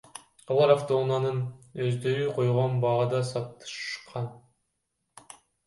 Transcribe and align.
Алар 0.53 0.71
автоунааны 0.75 1.33
өздөрү 1.89 2.25
койгон 2.39 2.81
баада 2.87 3.21
сатышкан. 3.29 4.29